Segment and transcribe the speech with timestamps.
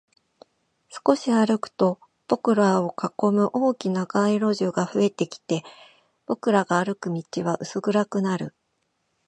[0.89, 5.63] 少し歩くと、僕らを囲む大きな街路樹が増えてきて、
[6.25, 8.55] 僕らが歩く道は薄暗くなる